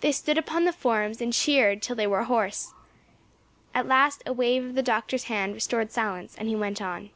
[0.00, 2.74] They stood upon the forms and cheered until they were hoarse.
[3.74, 7.08] At last a wave of the doctor's hand restored silence, and he went on.